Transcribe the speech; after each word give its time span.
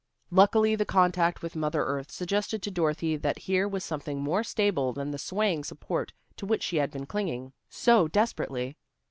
Luckily 0.31 0.73
the 0.75 0.83
contact 0.83 1.43
with 1.43 1.55
mother 1.55 1.83
earth 1.85 2.09
suggested 2.09 2.63
to 2.63 2.71
Dorothy 2.71 3.17
that 3.17 3.37
here 3.37 3.67
was 3.67 3.83
something 3.83 4.19
more 4.19 4.43
stable 4.43 4.93
than 4.93 5.11
the 5.11 5.19
swaying 5.19 5.63
support 5.63 6.11
to 6.37 6.47
which 6.47 6.63
she 6.63 6.77
had 6.77 6.89
been 6.89 7.05
clinging 7.05 7.53
so 7.69 8.07
desperately. 8.07 8.77